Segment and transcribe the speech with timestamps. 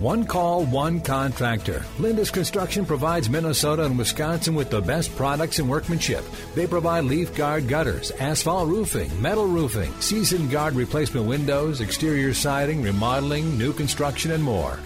[0.00, 1.84] One call, one contractor.
[2.00, 6.24] Lindus Construction provides Minnesota and Wisconsin with the best products and workmanship.
[6.56, 12.82] They provide leaf guard gutters, asphalt roofing, metal roofing, season guard replacement windows, exterior siding,
[12.82, 14.80] remodeling, new construction, and more.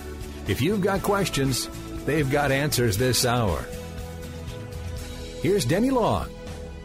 [0.46, 1.70] If you've got questions,
[2.04, 3.64] they've got answers this hour.
[5.40, 6.28] Here's Denny Long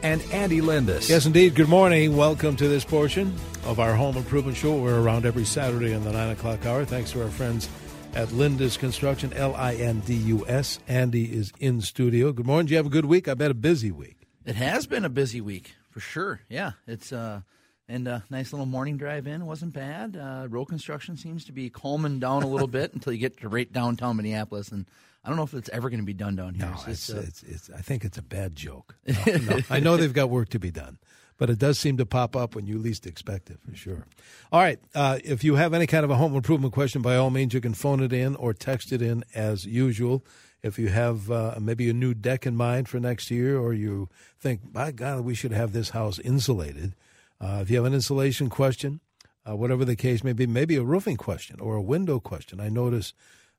[0.02, 1.10] and Andy Lindus.
[1.10, 1.55] Yes, indeed.
[1.55, 2.16] Good morning.
[2.16, 4.78] Welcome to this portion of our home improvement show.
[4.78, 6.86] We're around every Saturday in the 9 o'clock hour.
[6.86, 7.68] Thanks to our friends
[8.16, 10.80] at Lindus Construction, L I N D U S.
[10.88, 12.31] Andy is in studio.
[12.31, 12.67] Good morning.
[12.67, 13.27] Did you have a good week?
[13.27, 14.27] I bet a busy week.
[14.45, 16.41] It has been a busy week for sure.
[16.49, 17.41] Yeah, it's uh,
[17.88, 19.45] and a nice little morning drive in.
[19.45, 20.16] Wasn't bad.
[20.16, 23.49] Uh, road construction seems to be calming down a little bit until you get to
[23.49, 24.86] right downtown Minneapolis, and
[25.23, 26.66] I don't know if it's ever going to be done down here.
[26.66, 28.95] No, it's, uh, it's, it's, I think it's a bad joke.
[29.25, 29.59] No, no.
[29.70, 30.98] I know they've got work to be done,
[31.38, 34.06] but it does seem to pop up when you least expect it, for sure.
[34.52, 34.80] All right.
[34.94, 37.61] Uh, if you have any kind of a home improvement question, by all means, you
[37.61, 40.25] can phone it in or text it in as usual.
[40.61, 44.09] If you have uh, maybe a new deck in mind for next year, or you
[44.39, 46.95] think, by God, we should have this house insulated,
[47.39, 49.00] uh, if you have an insulation question,
[49.48, 52.59] uh, whatever the case may be, maybe a roofing question or a window question.
[52.59, 53.14] I notice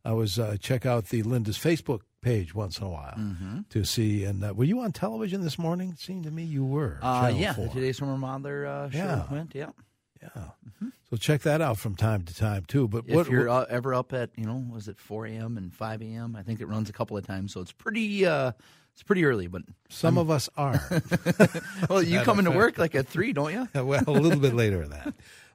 [0.04, 3.60] I was uh, check out the Lindus Facebook page once in a while Mm-hmm.
[3.70, 4.24] to see.
[4.24, 5.90] And uh, were you on television this morning?
[5.90, 6.98] It seemed to me you were.
[7.02, 7.66] uh, yeah, 4.
[7.66, 9.24] the today's summer modeler uh, show Yeah.
[9.30, 9.54] went.
[9.54, 9.70] Yeah.
[10.22, 10.44] Yeah.
[11.10, 12.88] So check that out from time to time too.
[12.88, 13.28] But If what?
[13.28, 15.58] you're uh, ever up at you know was it 4 a.m.
[15.58, 16.34] and 5 a.m.
[16.34, 18.52] I think it runs a couple of times, so it's pretty uh,
[18.94, 19.46] it's pretty early.
[19.48, 20.80] But some of us are.
[21.90, 23.68] well, you come into work like at three, don't you?
[23.84, 25.14] well, a little bit later than that.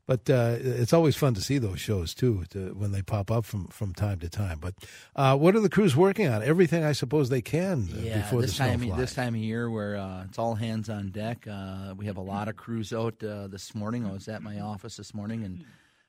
[0.09, 3.45] But uh, it's always fun to see those shows too to, when they pop up
[3.45, 4.57] from, from time to time.
[4.59, 4.73] But
[5.15, 6.41] uh, what are the crews working on?
[6.41, 8.97] Everything I suppose they can uh, Yeah, before this the time flies.
[8.97, 11.45] this time of year where uh, it's all hands on deck.
[11.47, 14.03] Uh, we have a lot of crews out uh, this morning.
[14.03, 15.63] I was at my office this morning, and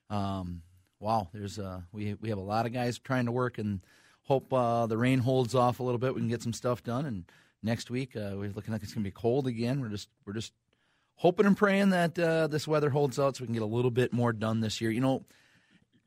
[0.09, 0.63] um,
[0.99, 3.81] wow, there's uh, we we have a lot of guys trying to work and
[4.23, 6.15] hope uh, the rain holds off a little bit.
[6.15, 7.05] We can get some stuff done.
[7.05, 7.25] And
[7.61, 9.79] next week uh, we're looking like it's going to be cold again.
[9.79, 10.53] We're just we're just
[11.21, 13.91] hoping and praying that uh, this weather holds out so we can get a little
[13.91, 14.89] bit more done this year.
[14.89, 15.23] You know,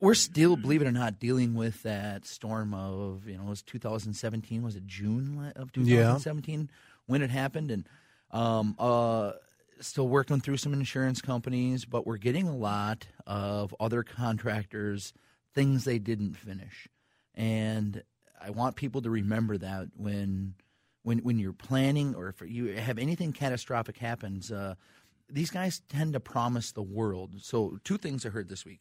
[0.00, 3.62] we're still, believe it or not, dealing with that storm of you know, it was
[3.62, 4.60] 2017.
[4.64, 6.68] Was it June of 2017
[7.06, 7.70] when it happened?
[7.70, 7.88] And
[8.32, 9.32] um, uh,
[9.78, 15.12] still working through some insurance companies, but we're getting a lot of other contractors
[15.54, 16.88] things they didn't finish,
[17.36, 18.02] and
[18.44, 20.54] I want people to remember that when.
[21.06, 24.74] When, when you're planning or if you have anything catastrophic happens, uh,
[25.28, 27.42] these guys tend to promise the world.
[27.42, 28.80] So, two things I heard this week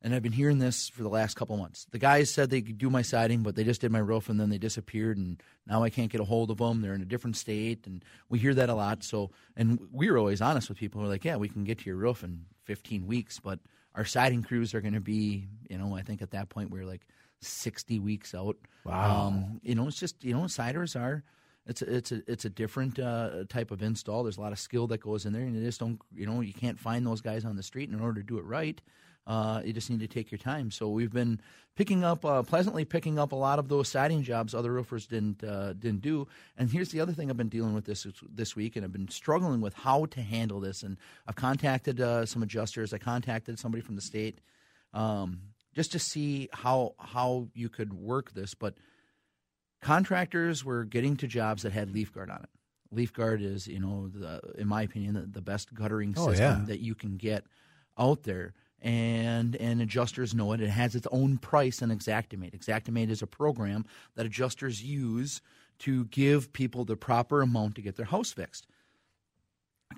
[0.00, 1.86] and I've been hearing this for the last couple months.
[1.90, 4.38] The guys said they could do my siding, but they just did my roof and
[4.38, 6.80] then they disappeared, and now I can't get a hold of them.
[6.80, 9.02] They're in a different state, and we hear that a lot.
[9.02, 11.00] So, and we were always honest with people.
[11.00, 13.58] We're like, yeah, we can get to your roof in 15 weeks, but
[13.94, 16.86] our siding crews are going to be, you know, I think at that point we're
[16.86, 17.06] like
[17.40, 18.56] 60 weeks out.
[18.84, 19.26] Wow.
[19.26, 21.24] Um, you know, it's just you know, siders are.
[21.68, 24.22] It's a, it's a it's a different uh, type of install.
[24.22, 26.40] There's a lot of skill that goes in there, and you just don't you know
[26.40, 27.90] you can't find those guys on the street.
[27.90, 28.80] And in order to do it right,
[29.26, 30.70] uh, you just need to take your time.
[30.70, 31.40] So we've been
[31.76, 35.44] picking up uh, pleasantly picking up a lot of those siding jobs other roofers didn't
[35.44, 36.26] uh, didn't do.
[36.56, 39.08] And here's the other thing I've been dealing with this this week, and I've been
[39.08, 40.82] struggling with how to handle this.
[40.82, 40.96] And
[41.26, 42.94] I've contacted uh, some adjusters.
[42.94, 44.40] I contacted somebody from the state
[44.94, 45.40] um,
[45.74, 48.74] just to see how how you could work this, but
[49.80, 52.48] contractors were getting to jobs that had leaf guard on it.
[52.90, 56.60] Leaf guard is, you know, the, in my opinion, the, the best guttering Oh, system
[56.60, 56.64] yeah.
[56.66, 57.44] that you can get
[57.98, 58.54] out there.
[58.80, 60.60] And and adjusters know it.
[60.60, 62.56] It has its own price in Xactimate.
[62.60, 63.84] Xactimate is a program
[64.14, 65.40] that adjusters use
[65.80, 68.68] to give people the proper amount to get their house fixed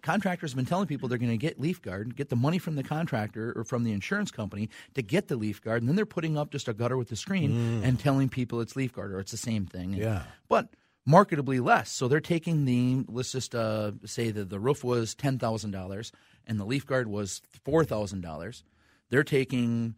[0.03, 2.77] contractors have been telling people they're going to get leaf guard, get the money from
[2.77, 6.07] the contractor or from the insurance company to get the leaf guard, and then they're
[6.07, 9.21] putting up just a gutter with the screen and telling people it's leaf guard or
[9.21, 9.93] it's the same thing.
[9.93, 10.23] Yeah.
[10.49, 10.69] But
[11.09, 11.91] marketably less.
[11.91, 16.13] So they're taking the let's just uh, say that the roof was ten thousand dollars
[16.47, 18.65] and the leaf guard was four thousand dollars.
[19.11, 19.97] They're taking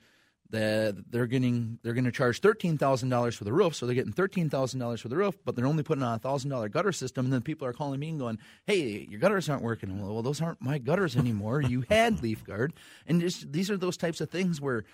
[0.53, 3.95] the they're getting they're going to charge thirteen thousand dollars for the roof, so they're
[3.95, 6.69] getting thirteen thousand dollars for the roof, but they're only putting on a thousand dollar
[6.69, 10.01] gutter system, and then people are calling me and going, "Hey, your gutters aren't working."
[10.01, 11.61] Well, well those aren't my gutters anymore.
[11.63, 12.75] you had leaf guard,
[13.07, 14.85] and just, these are those types of things where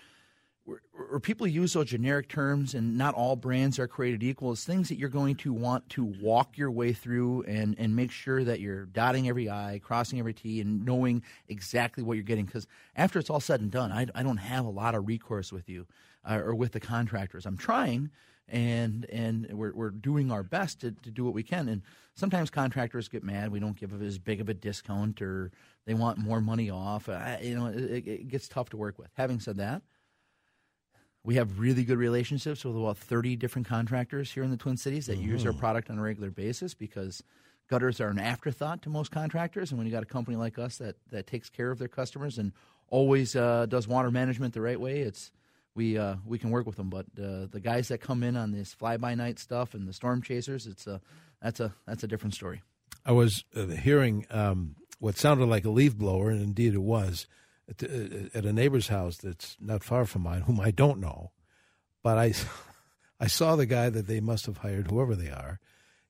[0.68, 4.88] where, people use those generic terms and not all brands are created equal is things
[4.88, 8.60] that you're going to want to walk your way through and, and make sure that
[8.60, 12.44] you're dotting every I, crossing every T, and knowing exactly what you're getting.
[12.44, 15.52] Because after it's all said and done, I, I don't have a lot of recourse
[15.52, 15.86] with you
[16.28, 17.46] uh, or with the contractors.
[17.46, 18.10] I'm trying,
[18.46, 21.68] and and we're, we're doing our best to, to do what we can.
[21.68, 21.82] And
[22.14, 23.50] sometimes contractors get mad.
[23.50, 25.50] We don't give as big of a discount or
[25.86, 27.08] they want more money off.
[27.08, 29.08] Uh, you know, it, it gets tough to work with.
[29.16, 29.82] Having said that,
[31.28, 35.08] we have really good relationships with about 30 different contractors here in the Twin Cities
[35.08, 35.32] that mm-hmm.
[35.32, 35.60] use our mm-hmm.
[35.60, 37.22] product on a regular basis because
[37.68, 39.70] gutters are an afterthought to most contractors.
[39.70, 42.38] And when you got a company like us that, that takes care of their customers
[42.38, 42.52] and
[42.88, 45.30] always uh, does water management the right way, it's
[45.74, 46.88] we uh, we can work with them.
[46.88, 49.92] But uh, the guys that come in on this fly by night stuff and the
[49.92, 50.98] storm chasers, it's a
[51.42, 52.62] that's a that's a different story.
[53.04, 57.26] I was uh, hearing um, what sounded like a leaf blower, and indeed it was
[57.68, 57.82] at,
[58.34, 61.32] at a neighbor's house that's not far from mine, whom I don't know,
[62.02, 62.34] but I,
[63.20, 65.60] I saw the guy that they must have hired, whoever they are.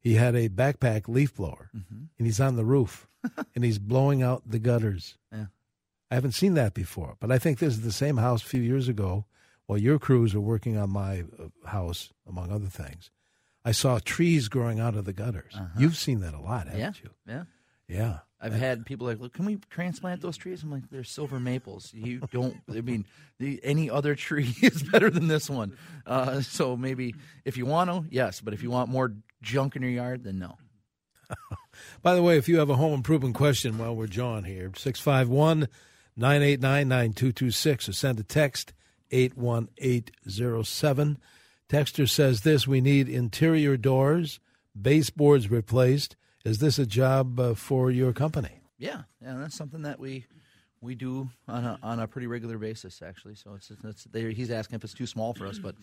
[0.01, 2.05] He had a backpack leaf blower, mm-hmm.
[2.17, 3.09] and he's on the roof,
[3.55, 5.19] and he's blowing out the gutters.
[5.33, 5.47] Yeah.
[6.11, 8.63] I haven't seen that before, but I think this is the same house a few
[8.63, 9.27] years ago
[9.67, 13.11] while your crews were working on my uh, house, among other things.
[13.65, 15.53] I saw trees growing out of the gutters.
[15.55, 15.67] Uh-huh.
[15.77, 16.93] You've seen that a lot, haven't yeah.
[17.03, 17.11] you?
[17.27, 17.45] Yeah.
[17.87, 18.19] Yeah.
[18.41, 20.63] I've had people like, Look, can we transplant those trees?
[20.63, 21.93] I'm like, they're silver maples.
[21.93, 22.57] You don't.
[22.69, 23.05] I mean,
[23.39, 25.77] the, any other tree is better than this one.
[26.07, 27.15] Uh, so maybe
[27.45, 28.41] if you want to, yes.
[28.41, 30.57] But if you want more junk in your yard, then no.
[32.03, 35.69] By the way, if you have a home improvement question while we're John here, 651
[36.17, 38.73] 989 9226 or send a text
[39.11, 41.19] 81807.
[41.69, 44.41] Texter says this We need interior doors,
[44.81, 46.17] baseboards replaced
[46.49, 48.61] is this a job uh, for your company?
[48.79, 50.25] Yeah, yeah, that's something that we
[50.81, 53.35] we do on a on a pretty regular basis, actually.
[53.35, 55.75] So it's, it's he's asking if it's too small for us, but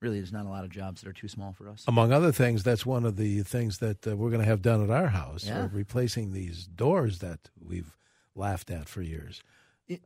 [0.00, 1.84] really, there's not a lot of jobs that are too small for us.
[1.88, 4.82] Among other things, that's one of the things that uh, we're going to have done
[4.82, 5.68] at our house, yeah.
[5.72, 7.96] replacing these doors that we've
[8.34, 9.42] laughed at for years.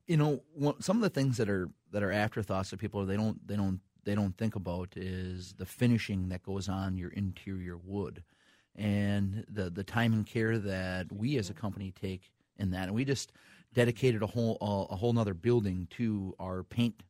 [0.06, 0.42] You know,
[0.80, 3.80] some of the things that are that are afterthoughts of people they don't they don't
[4.04, 8.24] they don't think about is the finishing that goes on your interior wood
[8.78, 12.84] and the the time and care that we as a company take in that.
[12.84, 13.32] And we just
[13.74, 14.56] dedicated a whole
[14.90, 17.02] a whole nother building to our paint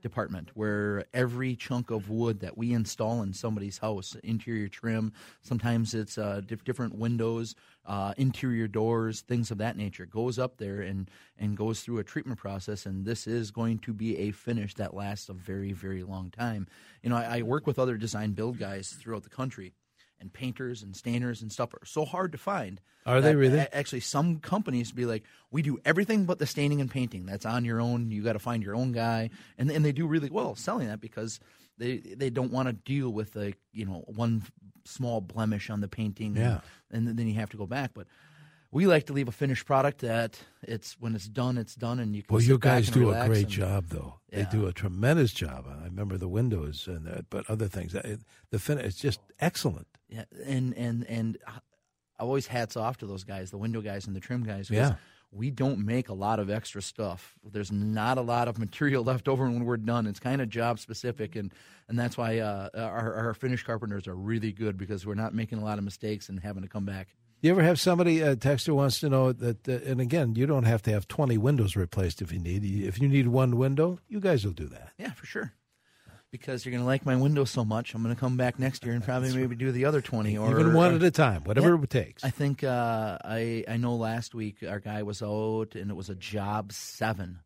[0.00, 5.12] department where every chunk of wood that we install in somebody's house interior trim
[5.42, 7.54] sometimes it's uh, diff- different windows
[7.86, 12.04] uh, interior doors things of that nature goes up there and and goes through a
[12.04, 16.02] treatment process and this is going to be a finish that lasts a very very
[16.02, 16.66] long time
[17.02, 19.72] you know I, I work with other design build guys throughout the country
[20.20, 22.80] and painters and stainers and stuff are so hard to find.
[23.06, 23.58] Are they really?
[23.58, 27.26] Actually, some companies be like, we do everything but the staining and painting.
[27.26, 28.10] That's on your own.
[28.10, 31.00] You got to find your own guy, and and they do really well selling that
[31.00, 31.40] because
[31.78, 34.42] they they don't want to deal with like you know one
[34.84, 36.36] small blemish on the painting.
[36.36, 38.06] Yeah, and, and then you have to go back, but
[38.72, 42.14] we like to leave a finished product that it's when it's done, it's done, and
[42.14, 42.34] you can.
[42.34, 44.20] Well, you guys do a great and, job, though.
[44.30, 44.44] Yeah.
[44.44, 45.66] They do a tremendous job.
[45.68, 47.96] I remember the windows and that, but other things.
[48.50, 49.88] The finish is just excellent.
[50.08, 54.14] Yeah, and and and I always hats off to those guys, the window guys and
[54.14, 54.70] the trim guys.
[54.70, 54.94] Yeah.
[55.32, 57.36] We don't make a lot of extra stuff.
[57.44, 60.08] There's not a lot of material left over when we're done.
[60.08, 61.54] It's kind of job specific, and,
[61.88, 65.58] and that's why uh, our, our finish carpenters are really good because we're not making
[65.58, 67.14] a lot of mistakes and having to come back.
[67.40, 70.64] You ever have somebody, a texter wants to know that, uh, and again, you don't
[70.64, 72.64] have to have 20 windows replaced if you need.
[72.64, 74.92] If you need one window, you guys will do that.
[74.98, 75.54] Yeah, for sure
[76.30, 77.94] because you're going to like my window so much.
[77.94, 80.50] I'm going to come back next year and probably maybe do the other 20 or
[80.50, 82.24] even one at a time, whatever yeah, it takes.
[82.24, 86.08] I think uh, I I know last week our guy was out and it was
[86.08, 87.40] a job seven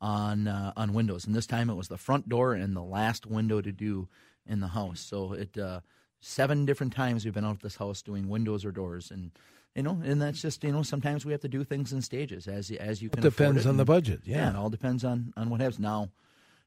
[0.00, 3.26] on uh, on windows, and this time it was the front door and the last
[3.26, 4.08] window to do
[4.46, 5.00] in the house.
[5.00, 5.80] So it uh,
[6.20, 9.30] seven different times we've been out at this house doing windows or doors and.
[9.76, 10.82] You know, and that's just you know.
[10.82, 13.20] Sometimes we have to do things in stages, as as you can.
[13.20, 14.22] It depends on the budget.
[14.24, 14.38] Yeah.
[14.38, 15.78] yeah, it all depends on on what happens.
[15.78, 16.10] Now,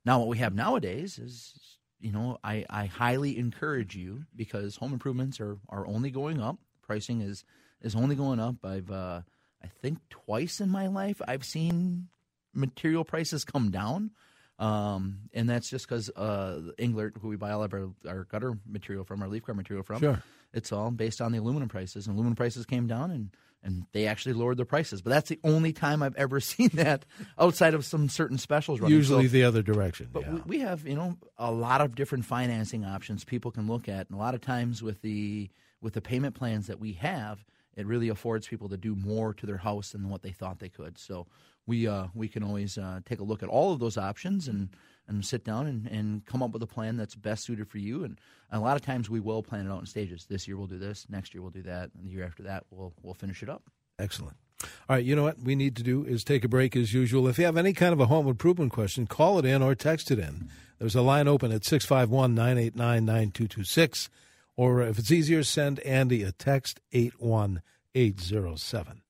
[0.06, 1.54] now, what we have nowadays is,
[2.00, 6.58] you know, I, I highly encourage you because home improvements are, are only going up.
[6.82, 7.46] Pricing is
[7.82, 8.56] is only going up.
[8.64, 9.22] I've uh,
[9.64, 12.10] I think twice in my life I've seen
[12.54, 14.12] material prices come down.
[14.60, 18.58] Um, and that's just because uh, Englert, who we buy all of our, our gutter
[18.70, 20.24] material from, our leaf guard material from, sure.
[20.54, 22.08] it's all based on the aluminum prices.
[22.08, 23.30] And aluminum prices came down, and
[23.64, 25.02] and they actually lowered their prices.
[25.02, 27.06] But that's the only time I've ever seen that
[27.40, 28.80] outside of some certain specials.
[28.80, 28.96] Running.
[28.96, 30.10] Usually so, the other direction.
[30.12, 30.40] But yeah.
[30.46, 34.18] we have you know a lot of different financing options people can look at, and
[34.18, 35.50] a lot of times with the
[35.82, 37.44] with the payment plans that we have,
[37.76, 40.70] it really affords people to do more to their house than what they thought they
[40.70, 40.98] could.
[40.98, 41.28] So
[41.65, 44.70] we uh, we can always uh, take a look at all of those options and
[45.08, 48.05] and sit down and, and come up with a plan that's best suited for you.
[48.05, 48.20] And,
[48.55, 50.27] a lot of times we will plan it out in stages.
[50.29, 52.65] This year we'll do this, next year we'll do that, and the year after that
[52.70, 53.63] we'll we'll finish it up.
[53.98, 54.38] Excellent.
[54.62, 57.27] All right, you know what we need to do is take a break as usual.
[57.27, 60.12] If you have any kind of a home improvement question, call it in or text
[60.12, 60.50] it in.
[60.77, 64.10] There's a line open at 651 989 9226.
[64.55, 69.03] Or if it's easier, send Andy a text 81807.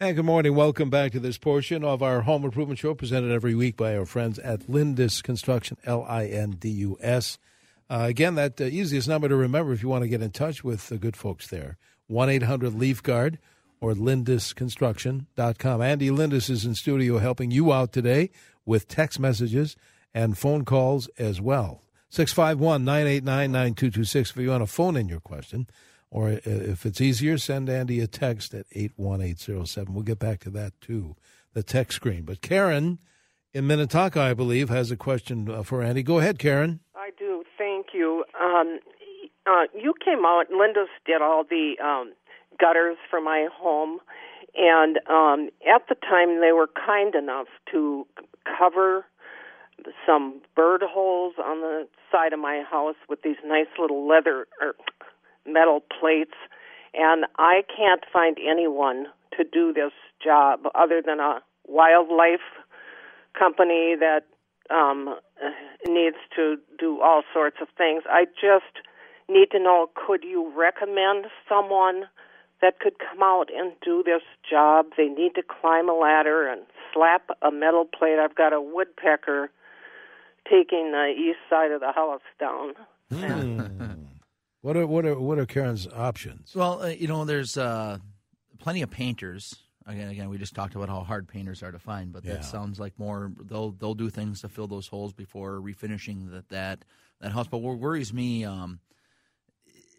[0.00, 0.56] Hey, good morning.
[0.56, 4.04] Welcome back to this portion of our home improvement show presented every week by our
[4.04, 7.38] friends at Lindus Construction, L I N D U S.
[7.88, 10.64] Uh, again, that uh, easiest number to remember if you want to get in touch
[10.64, 13.38] with the good folks there 1 800 Leaf Guard
[13.80, 15.80] or lindusconstruction.com.
[15.80, 18.30] Andy Lindus is in studio helping you out today
[18.66, 19.76] with text messages
[20.12, 21.82] and phone calls as well.
[22.10, 25.68] 651 989 9226 if you want to phone in your question.
[26.10, 29.92] Or if it's easier, send Andy a text at 81807.
[29.92, 31.16] We'll get back to that too,
[31.54, 32.22] the text screen.
[32.22, 32.98] But Karen
[33.52, 36.02] in Minnetonka, I believe, has a question uh, for Andy.
[36.02, 36.80] Go ahead, Karen.
[36.94, 37.44] I do.
[37.56, 38.24] Thank you.
[38.40, 38.80] Um,
[39.46, 42.12] uh, you came out, Lindus did all the um,
[42.58, 43.98] gutters for my home.
[44.56, 48.06] And um, at the time, they were kind enough to
[48.58, 49.04] cover
[50.06, 54.74] some bird holes on the side of my house with these nice little leather or
[55.46, 56.34] metal plates.
[56.94, 62.46] And I can't find anyone to do this job other than a wildlife
[63.36, 64.24] company that
[64.70, 65.16] um,
[65.86, 68.04] needs to do all sorts of things.
[68.08, 68.86] I just
[69.28, 72.04] need to know could you recommend someone
[72.62, 74.86] that could come out and do this job?
[74.96, 78.18] They need to climb a ladder and slap a metal plate.
[78.18, 79.50] I've got a woodpecker
[80.48, 82.74] taking the east side of the house down.
[83.12, 83.83] Mm.
[84.64, 86.54] What are what are what are Karen's options?
[86.54, 87.98] Well, uh, you know, there's uh,
[88.58, 89.54] plenty of painters.
[89.86, 92.36] Again, again, we just talked about how hard painters are to find, but Yeah.
[92.36, 96.48] that sounds like more they'll they'll do things to fill those holes before refinishing that
[96.48, 96.86] that
[97.20, 97.46] that house.
[97.46, 98.80] But what worries me um,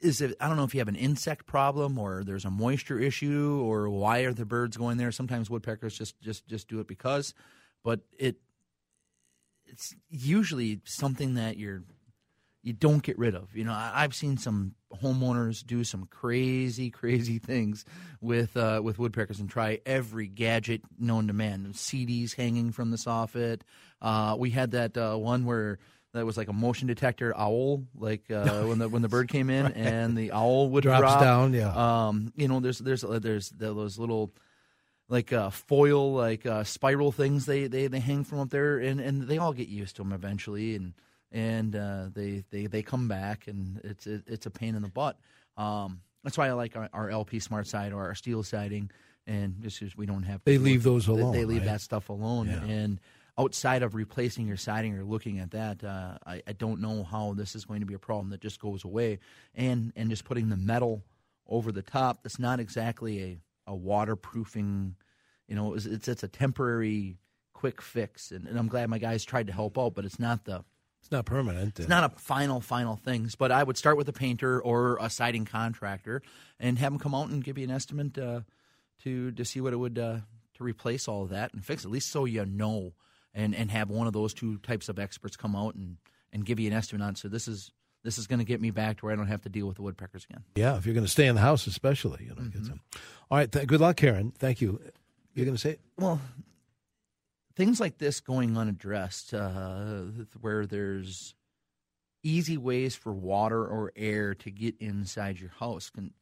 [0.01, 2.97] is that I don't know if you have an insect problem or there's a moisture
[2.97, 5.11] issue or why are the birds going there.
[5.11, 7.35] Sometimes woodpeckers just just just do it because,
[7.83, 8.37] but it
[9.67, 11.83] it's usually something that you're
[12.65, 13.55] you don't get rid of.
[13.55, 17.85] You know, I, I've seen some homeowners do some crazy, crazy things
[18.19, 21.69] with uh, with woodpeckers and try every gadget known to man.
[21.73, 23.61] CDs hanging from the soffit.
[24.01, 25.77] Uh, we had that uh, one where
[26.13, 29.51] that was like a motion detector owl, like uh, when the when the bird came
[29.51, 31.19] in and the owl would Drops drop.
[31.21, 32.07] down, yeah.
[32.07, 34.33] Um, you know, there's there's there's those little
[35.07, 38.99] like uh, foil, like uh, spiral things they, they, they hang from up there, and,
[38.99, 40.93] and they all get used to them eventually, and
[41.31, 44.89] and uh, they, they they come back, and it's it, it's a pain in the
[44.89, 45.17] butt.
[45.57, 48.89] Um, that's why I like our, our LP SmartSide or our steel siding,
[49.27, 51.65] and just 'cause we don't have They leave those they- alone, They, leave right?
[51.67, 52.63] that stuff alone, Yeah.
[52.63, 52.99] and
[53.37, 57.33] outside of replacing your siding or looking at that, uh, I, I don't know how
[57.33, 59.19] this is going to be a problem that just goes away,
[59.53, 61.03] and and just putting the metal
[61.47, 62.23] over the top.
[62.23, 63.37] That's not exactly a
[63.71, 64.95] a waterproofing.
[65.47, 67.17] You know, it's it's, it's a temporary
[67.53, 70.45] quick fix, and, and I'm glad my guys tried to help out, but it's not
[70.45, 70.63] the
[71.05, 71.79] It's not permanent.
[71.79, 73.35] it's not a final final things.
[73.35, 76.23] But I would start with a painter or a siding contractor
[76.59, 78.41] and have them come out and give you an estimate uh,
[79.03, 80.17] to to see what it would uh,
[80.55, 82.93] to replace all of that and fix it, at least so you know,
[83.35, 85.97] and and have one of those two types of experts come out and
[86.33, 87.15] and give you an estimate on.
[87.15, 87.71] So this is.
[88.03, 89.77] This is going to get me back to where I don't have to deal with
[89.77, 90.43] the woodpeckers again.
[90.53, 92.49] Yeah, if you're going to stay in the house, especially, you know.
[92.49, 92.79] Get some.
[93.31, 93.51] All right.
[93.51, 94.31] Th- good luck, Karen.
[94.37, 94.79] Thank you.
[95.33, 96.21] You're going to say well,
[97.55, 100.03] things like this going unaddressed, uh,
[100.41, 101.35] where there's
[102.23, 105.89] easy ways for water or air to get inside your house.
[105.89, 106.13] Can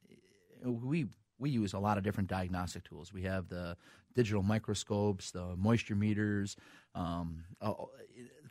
[0.64, 1.08] we
[1.40, 3.12] we use a lot of different diagnostic tools.
[3.12, 3.76] We have the
[4.16, 6.56] digital microscopes, the moisture meters,
[6.96, 7.74] um, uh,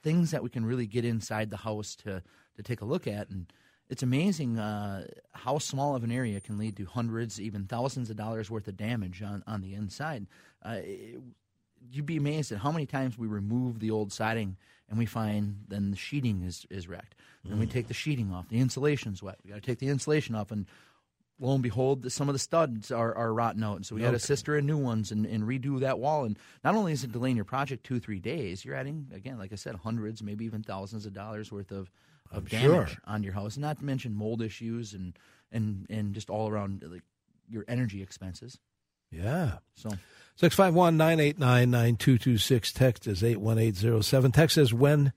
[0.03, 2.23] things that we can really get inside the house to
[2.57, 3.53] to take a look at and.
[3.89, 8.17] It's amazing uh, how small of an area can lead to hundreds, even thousands of
[8.17, 10.29] dollars worth of damage on, on the inside.
[10.63, 10.79] Uh,
[11.91, 14.57] you'd be amazed at how many times we remove the old siding
[14.89, 17.15] and we find then the sheeting is, is wrecked.
[17.45, 17.71] Then we mm.
[17.71, 18.49] take the sheeting off.
[18.49, 19.39] The insulation's wet.
[19.43, 20.67] We got to take the insulation off, and
[21.41, 23.77] lo and behold, the, some of the studs are, are rotten out.
[23.77, 26.25] And so we got to sister in new ones and, and redo that wall.
[26.25, 29.53] And not only is it delaying your project two, three days, you're adding, again, like
[29.53, 31.91] I said, hundreds, maybe even thousands of dollars worth of,
[32.31, 32.99] of I'm damage sure.
[33.07, 33.57] on your house.
[33.57, 35.19] Not to mention mold issues and,
[35.51, 37.03] and, and just all around like
[37.49, 38.59] your energy expenses.
[39.13, 39.59] Yeah.
[39.75, 39.91] So
[40.37, 42.73] 651 989 9226.
[42.73, 44.33] Text is 81807.
[44.33, 45.13] Text says, when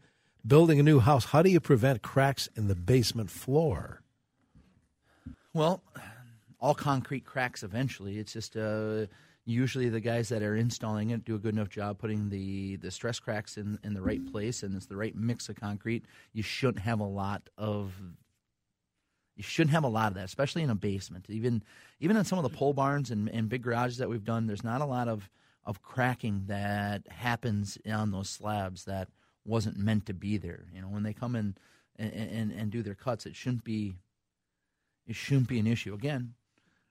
[0.45, 4.01] building a new house, how do you prevent cracks in the basement floor?
[5.53, 5.81] Well,
[6.59, 8.19] all concrete cracks eventually.
[8.19, 9.05] It's just uh,
[9.45, 12.91] usually the guys that are installing it do a good enough job putting the, the
[12.91, 16.05] stress cracks in, in the right place and it's the right mix of concrete.
[16.33, 17.93] You shouldn't have a lot of
[19.36, 21.25] you shouldn't have a lot of that, especially in a basement.
[21.30, 21.63] Even
[22.00, 24.63] even in some of the pole barns and, and big garages that we've done, there's
[24.63, 25.30] not a lot of,
[25.63, 29.10] of cracking that happens on those slabs that
[29.46, 30.65] wasn't meant to be there.
[30.74, 31.56] You know, when they come in
[31.98, 33.96] and, and, and do their cuts, it shouldn't be
[35.08, 35.94] it shouldn't be an issue.
[35.94, 36.34] Again,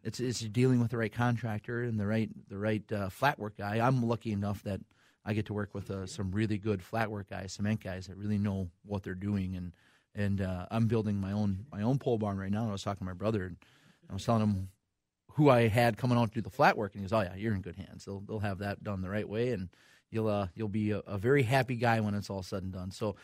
[0.02, 3.56] it's it's dealing with the right contractor and the right the right uh, flat work
[3.56, 3.84] guy.
[3.84, 4.80] I'm lucky enough that
[5.24, 8.16] I get to work with uh, some really good flat work guys, cement guys that
[8.16, 9.56] really know what they're doing.
[9.56, 9.72] And
[10.14, 12.62] and uh, I'm building my own my own pole barn right now.
[12.62, 13.56] And I was talking to my brother, and
[14.08, 14.68] I was telling him
[15.32, 17.34] who I had coming out to do the flat work, and he goes, "Oh yeah,
[17.34, 18.04] you're in good hands.
[18.04, 19.68] They'll they'll have that done the right way, and
[20.10, 22.90] you'll uh, you'll be a, a very happy guy when it's all said and done."
[22.90, 23.16] So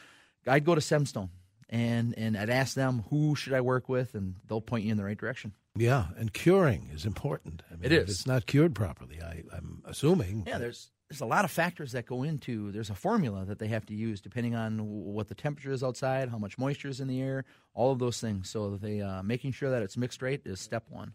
[0.46, 1.30] I'd go to Cemstone
[1.70, 4.96] and and I'd ask them who should I work with, and they'll point you in
[4.96, 5.52] the right direction.
[5.76, 7.62] Yeah, and curing is important.
[7.70, 8.02] I mean, it is.
[8.02, 10.44] If it's not cured properly, I, I'm assuming.
[10.46, 12.70] Yeah, there's there's a lot of factors that go into.
[12.70, 16.28] There's a formula that they have to use depending on what the temperature is outside,
[16.28, 18.48] how much moisture is in the air, all of those things.
[18.48, 21.14] So they uh, making sure that it's mixed right is step one.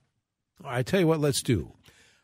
[0.61, 1.71] All right, I tell you what, let's do.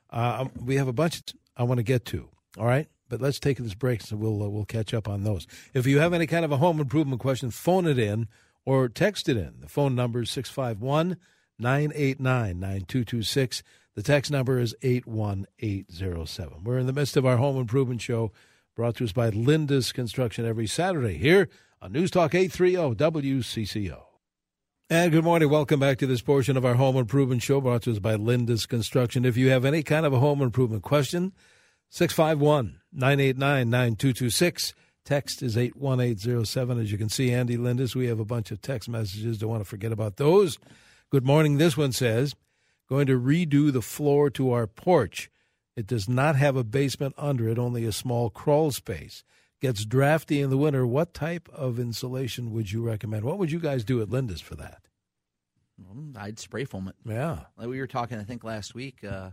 [0.09, 1.21] Uh, we have a bunch
[1.55, 2.27] I want to get to.
[2.57, 5.47] All right, but let's take this break so we'll uh, we'll catch up on those.
[5.73, 8.27] If you have any kind of a home improvement question, phone it in
[8.65, 9.61] or text it in.
[9.61, 11.15] The phone number is 651
[11.57, 13.63] 989 9226.
[13.93, 16.63] The text number is 81807.
[16.63, 18.31] We're in the midst of our home improvement show
[18.73, 21.49] brought to us by Lindus Construction every Saturday here
[21.81, 24.01] on News Talk 830 WCCO.
[24.89, 25.49] And good morning.
[25.49, 28.65] Welcome back to this portion of our home improvement show brought to us by Lindus
[28.65, 29.25] Construction.
[29.25, 31.33] If you have any kind of a home improvement question,
[31.89, 34.73] 651 989 9226.
[35.03, 36.79] Text is 81807.
[36.79, 39.37] As you can see, Andy Lindus, we have a bunch of text messages.
[39.37, 40.57] Don't want to forget about those.
[41.09, 41.57] Good morning.
[41.57, 42.35] This one says,
[42.91, 45.31] going to redo the floor to our porch.
[45.77, 49.23] It does not have a basement under it, only a small crawl space.
[49.61, 50.85] Gets drafty in the winter.
[50.85, 53.23] What type of insulation would you recommend?
[53.23, 54.81] What would you guys do at Lindus for that?
[56.17, 56.95] I'd spray foam it.
[57.05, 57.45] Yeah.
[57.57, 59.05] Like we were talking, I think last week.
[59.05, 59.29] Uh,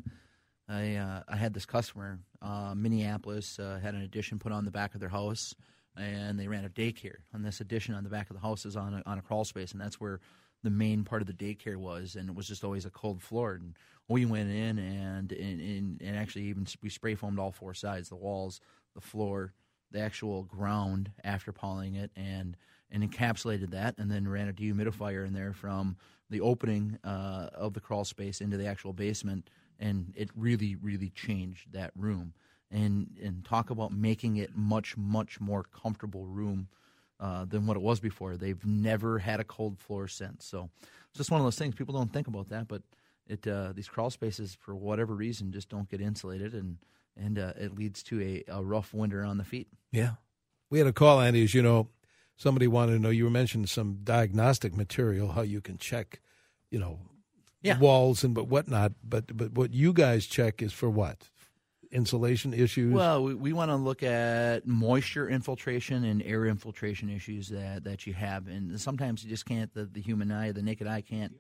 [0.69, 4.71] I uh, I had this customer, uh, Minneapolis, uh, had an addition put on the
[4.71, 5.55] back of their house,
[5.97, 7.17] and they ran a daycare.
[7.33, 9.45] And this addition on the back of the house is on a, on a crawl
[9.45, 10.21] space, and that's where
[10.63, 13.55] the main part of the daycare was, and it was just always a cold floor.
[13.55, 13.75] And
[14.09, 18.09] we went in and and, and, and actually even we spray foamed all four sides,
[18.09, 18.61] the walls,
[18.95, 19.53] the floor,
[19.91, 22.57] the actual ground after polling it, and
[22.91, 25.97] and encapsulated that, and then ran a dehumidifier in there from
[26.31, 31.11] the opening uh, of the crawl space into the actual basement and it really, really
[31.11, 32.35] changed that room.
[32.71, 36.69] And and talk about making it much, much more comfortable room
[37.21, 38.37] uh, than what it was before.
[38.37, 40.45] They've never had a cold floor since.
[40.45, 40.71] So
[41.11, 41.75] it's just one of those things.
[41.75, 42.83] People don't think about that, but
[43.27, 46.79] it uh, these crawl spaces, for whatever reason, just don't get insulated, and
[47.17, 49.69] and uh, it leads to a, a rough winter on the feet.
[49.93, 50.13] Yeah,
[50.71, 51.45] we had a call, Andy.
[51.45, 51.89] As you know,
[52.37, 53.11] somebody wanted to know.
[53.11, 56.21] You were mentioning some diagnostic material, how you can check,
[56.71, 57.01] you know,
[57.63, 57.79] yeah.
[57.79, 58.93] walls and but whatnot.
[59.05, 61.29] But but what you guys check is for what?
[61.91, 62.93] Insulation issues.
[62.93, 68.07] Well, we, we want to look at moisture infiltration and air infiltration issues that, that
[68.07, 69.73] you have, and sometimes you just can't.
[69.73, 71.33] The, the human eye, the naked eye, can't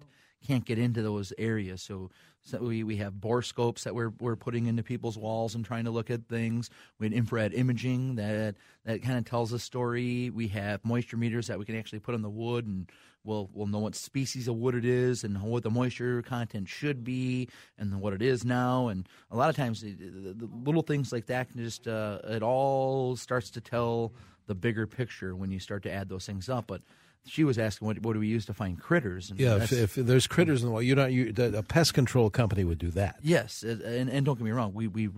[0.46, 1.82] can't get into those areas.
[1.82, 2.11] So,
[2.42, 5.90] so we, we have borescopes that we're, we're putting into people's walls and trying to
[5.90, 6.70] look at things.
[6.98, 10.30] We have infrared imaging that that kind of tells a story.
[10.30, 12.90] We have moisture meters that we can actually put on the wood and
[13.29, 17.05] we'll we'll know what species of wood it is and what the moisture content should
[17.05, 18.88] be and what it is now.
[18.88, 22.43] And a lot of times, the, the little things like that can just uh, it
[22.43, 24.12] all starts to tell
[24.47, 26.67] the bigger picture when you start to add those things up.
[26.67, 26.81] But
[27.27, 29.31] she was asking what, what do we use to find critters?
[29.31, 31.12] And yeah, if, if, there's critters in the wall, you don't.
[31.12, 33.17] You, a pest control company would do that.
[33.23, 35.09] Yes, and, and don't get me wrong, we we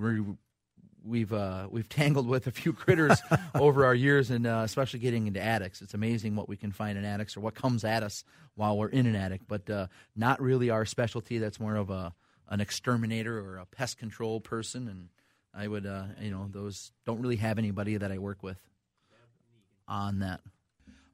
[1.05, 3.21] we've uh, we've tangled with a few critters
[3.55, 5.83] over our years, and uh, especially getting into attics.
[5.83, 8.89] It's amazing what we can find in attics or what comes at us while we're
[8.89, 9.87] in an attic, but uh,
[10.17, 11.39] not really our specialty.
[11.39, 12.15] That's more of a
[12.49, 15.09] an exterminator or a pest control person, and
[15.55, 18.59] I would uh, you know those don't really have anybody that I work with
[19.89, 20.41] on that.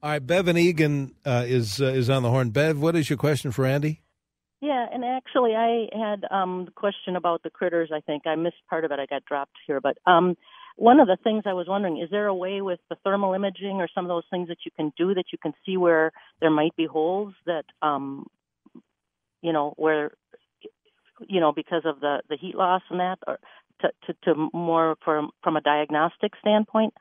[0.03, 2.51] All right, Bev in Eagan uh, is uh, is on the horn.
[2.51, 4.01] Bev, what is your question for Andy?
[4.61, 7.91] Yeah, and actually, I had um, the question about the critters.
[7.93, 8.99] I think I missed part of it.
[8.99, 10.35] I got dropped here, but um,
[10.77, 13.77] one of the things I was wondering is there a way with the thermal imaging
[13.81, 16.49] or some of those things that you can do that you can see where there
[16.49, 18.25] might be holes that um,
[19.41, 20.11] you know where
[21.27, 23.37] you know because of the the heat loss and that, or
[23.81, 26.93] to to, to more from from a diagnostic standpoint.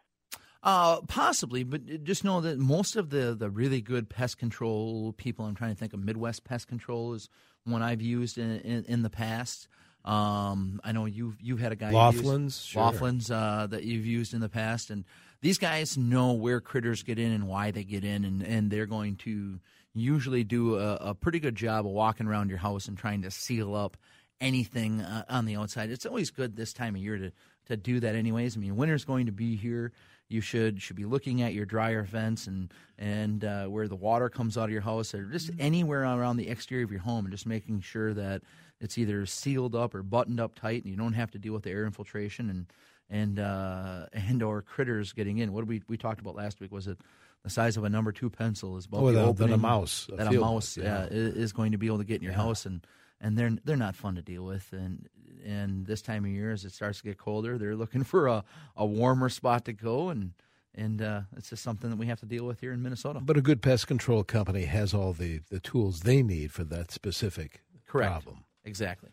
[0.62, 5.45] Uh, possibly, but just know that most of the, the really good pest control people,
[5.45, 7.29] I'm trying to think of Midwest Pest Control is
[7.64, 9.69] one I've used in, in, in the past.
[10.05, 12.83] Um, I know you've you've had a guy Laughlin's, sure.
[12.83, 15.05] Laughlin's uh, that you've used in the past, and
[15.40, 18.87] these guys know where critters get in and why they get in, and, and they're
[18.87, 19.59] going to
[19.95, 23.31] usually do a, a pretty good job of walking around your house and trying to
[23.31, 23.97] seal up
[24.40, 25.90] anything uh, on the outside.
[25.90, 27.33] It's always good this time of year to
[27.66, 28.57] to do that, anyways.
[28.57, 29.92] I mean, winter's going to be here.
[30.29, 34.29] You should should be looking at your dryer vents and and uh, where the water
[34.29, 37.33] comes out of your house, or just anywhere around the exterior of your home, and
[37.33, 38.43] just making sure that
[38.81, 41.62] it's either sealed up or buttoned up tight, and you don't have to deal with
[41.62, 42.67] the air infiltration and
[43.09, 45.53] and uh, and or critters getting in.
[45.53, 46.99] What we we talked about last week was it
[47.45, 50.09] the size of a number two pencil is about Oh, the a- opening a mouse,
[50.12, 51.03] a that a mouse yeah.
[51.03, 52.85] uh, is, is going to be able to get in your house and
[53.20, 55.09] and they're they're not fun to deal with and
[55.44, 58.44] and this time of year as it starts to get colder they're looking for a,
[58.76, 60.33] a warmer spot to go and
[60.76, 63.20] and uh, it's just something that we have to deal with here in Minnesota.
[63.22, 66.90] But a good pest control company has all the, the tools they need for that
[66.90, 68.11] specific Correct.
[68.11, 68.44] problem.
[68.64, 69.11] Exactly.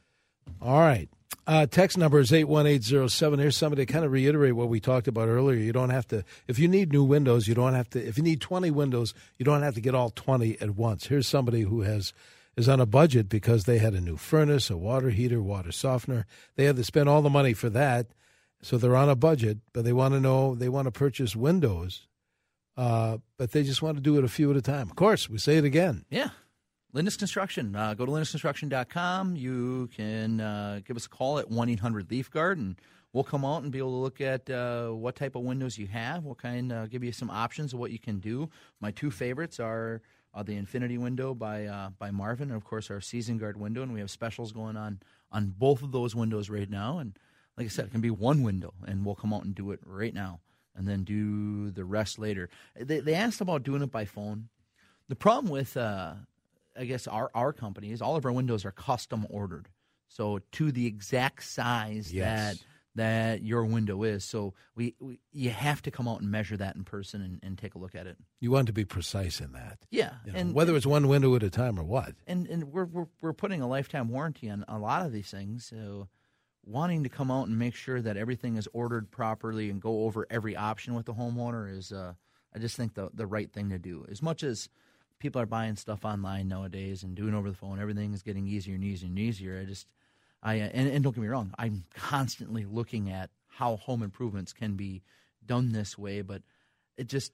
[0.61, 1.09] All right.
[1.45, 3.39] Uh, text number is 81807.
[3.39, 5.57] Here's somebody to kind of reiterate what we talked about earlier.
[5.57, 8.23] You don't have to, if you need new windows, you don't have to, if you
[8.23, 11.07] need 20 windows, you don't have to get all 20 at once.
[11.07, 12.13] Here's somebody who has,
[12.55, 16.25] is on a budget because they had a new furnace, a water heater, water softener.
[16.55, 18.07] They had to spend all the money for that.
[18.61, 22.07] So they're on a budget, but they want to know, they want to purchase windows,
[22.77, 24.89] uh, but they just want to do it a few at a time.
[24.89, 26.05] Of course, we say it again.
[26.09, 26.29] Yeah.
[26.93, 27.75] Lindus Construction.
[27.75, 29.35] Uh, go to lindusconstruction.com.
[29.35, 32.79] You can uh, give us a call at 1 800 Leaf Guard, and
[33.11, 35.87] we'll come out and be able to look at uh, what type of windows you
[35.87, 36.23] have.
[36.23, 38.49] We'll kind of give you some options of what you can do.
[38.79, 40.01] My two favorites are
[40.33, 43.81] uh, the Infinity window by uh, by Marvin, and of course our Season Guard window.
[43.83, 44.99] And we have specials going on
[45.31, 46.99] on both of those windows right now.
[46.99, 47.17] And
[47.57, 49.79] like I said, it can be one window, and we'll come out and do it
[49.85, 50.39] right now,
[50.75, 52.49] and then do the rest later.
[52.75, 54.49] They, they asked about doing it by phone.
[55.09, 56.13] The problem with, uh,
[56.77, 59.67] I guess, our, our company is all of our windows are custom ordered.
[60.07, 62.57] So to the exact size Yes.
[62.59, 64.23] that that your window is.
[64.23, 67.57] So we, we you have to come out and measure that in person and, and
[67.57, 68.17] take a look at it.
[68.39, 69.79] You want to be precise in that.
[69.89, 72.13] Yeah, You know, and whether it's one window at a time or what.
[72.27, 75.65] and and we're, we're we're putting a lifetime warranty on a lot of these things.
[75.65, 76.07] So
[76.65, 80.25] wanting to come out and make sure that everything is ordered properly and go over
[80.29, 82.13] every option with the homeowner is, uh,
[82.55, 84.05] I just think the the right thing to do.
[84.09, 84.69] As much as
[85.19, 88.75] people are buying stuff online nowadays and doing over the phone, everything is getting easier
[88.75, 89.59] and easier and easier.
[89.59, 89.87] I just
[90.43, 94.53] I uh, and, and don't get me wrong, I'm constantly looking at how home improvements
[94.53, 95.01] can be
[95.45, 96.41] done this way, but
[96.97, 97.31] it just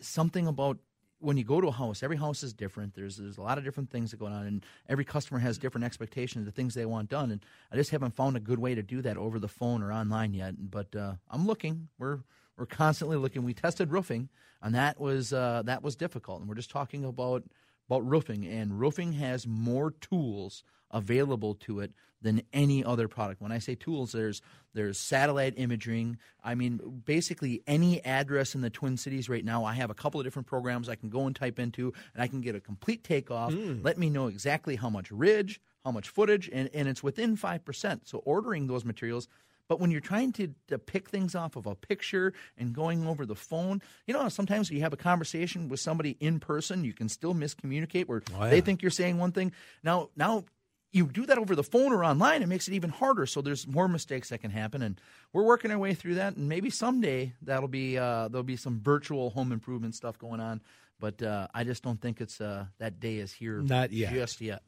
[0.00, 0.78] something about
[1.20, 2.94] when you go to a house, every house is different.
[2.94, 5.84] There's there's a lot of different things that go on, and every customer has different
[5.84, 7.30] expectations of the things they want done.
[7.30, 9.92] And I just haven't found a good way to do that over the phone or
[9.92, 10.54] online yet.
[10.58, 11.88] But uh, I'm looking.
[11.98, 12.20] We're
[12.56, 13.44] we're constantly looking.
[13.44, 14.30] We tested roofing,
[14.62, 16.40] and that was uh, that was difficult.
[16.40, 17.44] And we're just talking about
[17.90, 23.40] about roofing, and roofing has more tools available to it than any other product.
[23.40, 24.42] When I say tools, there's
[24.74, 26.18] there's satellite imaging.
[26.44, 29.64] I mean, basically any address in the Twin Cities right now.
[29.64, 32.28] I have a couple of different programs I can go and type into, and I
[32.28, 33.52] can get a complete takeoff.
[33.52, 33.80] Hmm.
[33.82, 37.64] Let me know exactly how much ridge, how much footage, and, and it's within five
[37.64, 38.06] percent.
[38.06, 39.26] So ordering those materials.
[39.70, 43.24] But when you're trying to, to pick things off of a picture and going over
[43.24, 47.08] the phone, you know, sometimes you have a conversation with somebody in person, you can
[47.08, 49.52] still miscommunicate where Oh, they think you're saying one thing.
[49.84, 50.44] Now, now
[50.90, 53.26] you do that over the phone or online, it makes it even harder.
[53.26, 55.00] So there's more mistakes that can happen, and
[55.32, 56.34] we're working our way through that.
[56.34, 60.60] And maybe someday that'll be uh, there'll be some virtual home improvement stuff going on.
[60.98, 64.12] But uh, I just don't think it's uh, that day is here Not yet.
[64.12, 64.62] just yet.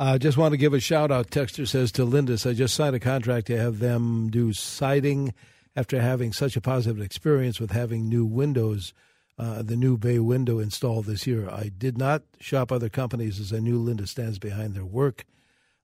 [0.00, 1.28] I uh, just want to give a shout out.
[1.28, 5.34] Texter says to Lindus, I just signed a contract to have them do siding
[5.76, 8.94] after having such a positive experience with having new windows,
[9.38, 11.50] uh, the new bay window installed this year.
[11.50, 15.26] I did not shop other companies as I knew Lindus stands behind their work.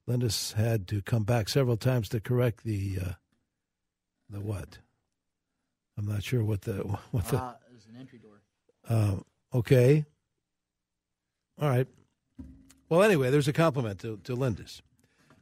[0.08, 3.12] Lindus had to come back several times to correct the uh,
[4.30, 4.78] the what?
[5.98, 6.74] I'm not sure what the
[7.10, 7.36] what the.
[7.36, 8.40] Uh, there's an entry door.
[8.88, 9.16] Uh,
[9.58, 10.06] okay.
[11.60, 11.86] All right.
[12.88, 14.80] Well, anyway, there's a compliment to, to Lindus.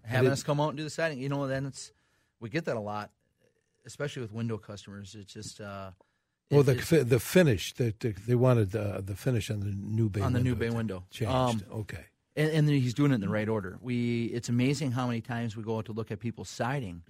[0.05, 1.19] having us come out and do the siding.
[1.19, 1.93] You know, then it's
[2.41, 3.11] we get that a lot,
[3.87, 5.15] especially with window customers.
[5.15, 5.91] It's just uh,
[6.51, 10.09] Well, the fi- the finish that the, they wanted uh, the finish on the new
[10.09, 11.33] bay on the new bay window changed.
[11.33, 12.05] Um, okay.
[12.37, 13.79] and, and then he's doing it in the right order.
[13.81, 17.03] We it's amazing how many times we go out to look at people's siding,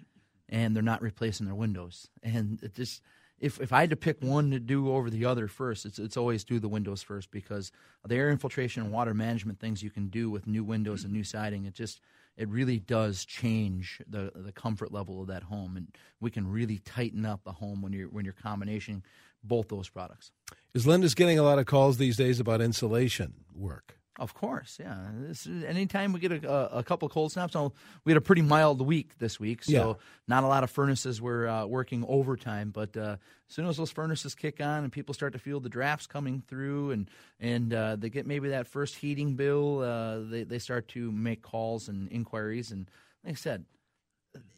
[0.49, 2.09] and they're not replacing their windows.
[2.23, 3.03] And it just
[3.39, 6.17] if if I had to pick one to do over the other first, it's it's
[6.17, 7.73] always do the windows first because
[8.07, 11.25] the air infiltration and water management things you can do with new windows and new
[11.25, 11.65] siding.
[11.65, 12.01] It just
[12.37, 15.89] it really does change the the comfort level of that home, and
[16.21, 19.03] we can really tighten up the home when you're when you're combination
[19.43, 20.31] both those products.
[20.73, 23.99] Is Lindus getting a lot of calls these days about insulation work?
[24.17, 25.09] Of course, yeah.
[25.23, 27.57] This is, anytime we get a, a, couple cold snaps,
[28.05, 29.93] we had a pretty mild week this week, so yeah.
[30.29, 32.71] not a lot of furnaces were uh, working overtime.
[32.71, 33.17] But uh,
[33.49, 36.45] as soon as those furnaces kick on and people start to feel the drafts coming
[36.47, 40.87] through, and and uh, they get maybe that first heating bill, uh, they they start
[40.89, 42.71] to make calls and inquiries.
[42.71, 42.89] And
[43.25, 43.65] like I said,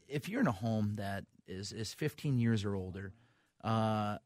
[0.06, 3.14] if you're in a home that is is 15 years or older.
[3.64, 4.18] Uh,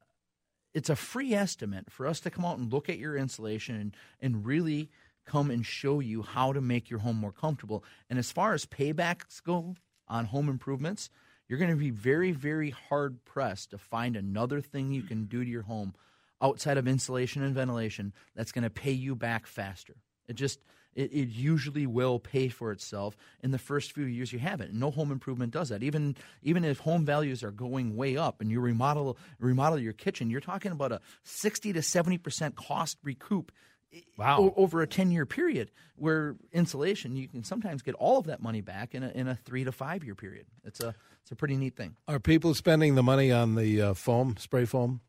[0.72, 3.96] it's a free estimate for us to come out and look at your insulation and,
[4.20, 4.90] and really
[5.30, 7.84] come and show you how to make your home more comfortable.
[8.08, 9.76] And as far as paybacks go
[10.08, 11.08] on home improvements,
[11.48, 15.44] you're going to be very, very hard pressed to find another thing you can do
[15.44, 15.94] to your home
[16.42, 19.94] outside of insulation and ventilation that's going to pay you back faster.
[20.28, 20.60] It just
[20.94, 24.74] it, it, usually will pay for itself in the first few years you have it.
[24.74, 25.84] No home improvement does that.
[25.84, 30.30] Even even if home values are going way up and you remodel remodel your kitchen,
[30.30, 33.52] you're talking about a sixty to seventy percent cost recoup
[34.16, 34.52] wow.
[34.56, 38.60] over a 10 year period where insulation you can sometimes get all of that money
[38.60, 40.46] back in a, in a three to five year period.
[40.64, 41.96] It's a it's a pretty neat thing.
[42.08, 45.00] Are people spending the money on the uh, foam spray foam?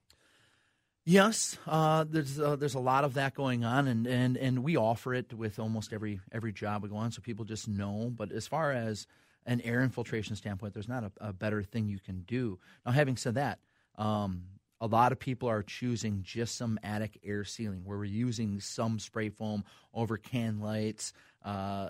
[1.03, 4.77] Yes uh, there's uh, there's a lot of that going on and, and and we
[4.77, 8.11] offer it with almost every every job we go on so people just know.
[8.15, 9.07] But as far as
[9.45, 12.59] an air infiltration standpoint there's not a, a better thing you can do.
[12.85, 13.59] Now having said that
[13.97, 14.43] um,
[14.81, 18.97] a lot of people are choosing just some attic air sealing where we're using some
[18.97, 19.63] spray foam
[19.93, 21.13] over can lights,
[21.45, 21.89] uh,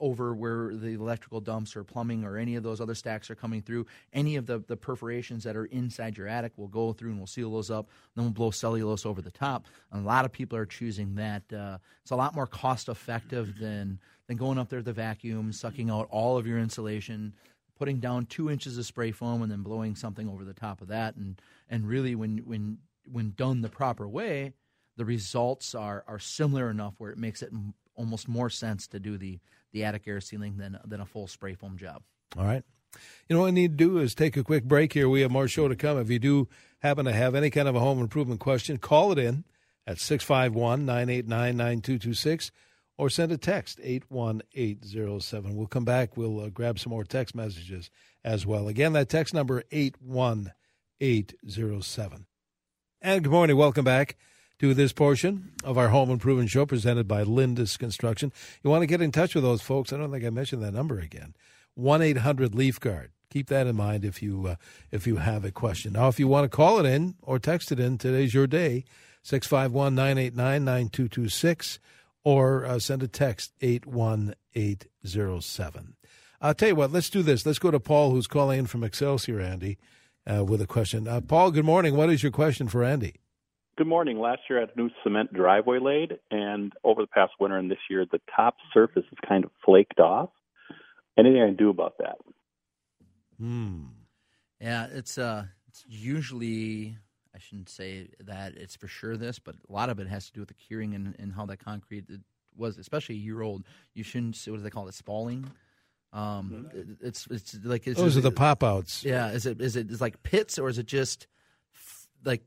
[0.00, 3.62] over where the electrical dumps or plumbing or any of those other stacks are coming
[3.62, 3.86] through.
[4.12, 7.28] Any of the, the perforations that are inside your attic we'll go through and we'll
[7.28, 7.88] seal those up.
[8.16, 9.66] Then we'll blow cellulose over the top.
[9.92, 11.44] And a lot of people are choosing that.
[11.52, 15.52] Uh, it's a lot more cost effective than, than going up there with the vacuum,
[15.52, 17.32] sucking out all of your insulation
[17.82, 20.86] putting down two inches of spray foam and then blowing something over the top of
[20.86, 21.16] that.
[21.16, 22.78] And and really, when when
[23.10, 24.52] when done the proper way,
[24.96, 29.00] the results are are similar enough where it makes it m- almost more sense to
[29.00, 29.40] do the
[29.72, 32.04] the attic air sealing than than a full spray foam job.
[32.38, 32.62] All right.
[33.28, 35.08] You know what we need to do is take a quick break here.
[35.08, 35.98] We have more show to come.
[35.98, 36.48] If you do
[36.82, 39.42] happen to have any kind of a home improvement question, call it in
[39.88, 42.52] at 651 989 9226
[42.98, 45.56] or send a text 81807.
[45.56, 46.16] We'll come back.
[46.16, 47.90] We'll uh, grab some more text messages
[48.24, 48.68] as well.
[48.68, 52.26] Again, that text number 81807.
[53.00, 53.56] And good morning.
[53.56, 54.16] Welcome back
[54.60, 58.32] to this portion of our home improvement show presented by Lindus Construction.
[58.62, 59.92] You want to get in touch with those folks?
[59.92, 61.34] I don't think I mentioned that number again.
[61.78, 63.10] 1-800 Leaf Guard.
[63.30, 64.54] Keep that in mind if you uh,
[64.90, 65.94] if you have a question.
[65.94, 68.84] Now, if you want to call it in or text it in, today's your day.
[69.22, 71.78] 651 989 9226
[72.24, 75.94] or uh, send a text 81807.
[76.40, 77.46] I'll tell you what, let's do this.
[77.46, 79.78] Let's go to Paul, who's calling in from Excelsior, Andy,
[80.26, 81.06] uh, with a question.
[81.06, 81.96] Uh, Paul, good morning.
[81.96, 83.14] What is your question for Andy?
[83.78, 84.18] Good morning.
[84.18, 87.70] Last year I had a new cement driveway laid, and over the past winter and
[87.70, 90.28] this year, the top surface is kind of flaked off.
[91.16, 92.16] Anything I can do about that?
[93.38, 93.84] Hmm.
[94.60, 96.98] Yeah, it's uh, it's usually
[97.34, 100.32] I shouldn't say that it's for sure this, but a lot of it has to
[100.32, 102.04] do with the curing and, and how that concrete
[102.56, 103.64] was, especially a year old.
[103.94, 104.36] You shouldn't.
[104.46, 104.94] What do they call it?
[104.94, 105.50] Spalling.
[106.12, 106.92] Um, mm-hmm.
[107.00, 109.04] it's it's like it's those are the pop outs.
[109.04, 109.30] Yeah.
[109.30, 111.26] Is it is it is like pits or is it just
[112.24, 112.42] like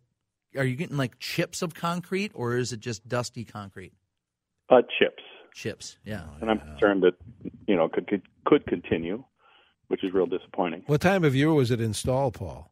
[0.56, 3.94] are you getting like chips of concrete or is it just dusty concrete?
[4.70, 5.24] Uh, chips.
[5.54, 5.98] Chips.
[6.06, 6.26] Yeah.
[6.42, 7.16] And I'm concerned that
[7.68, 9.24] you know could could, could continue,
[9.88, 10.84] which is real disappointing.
[10.86, 12.72] What time of year was it installed, Paul?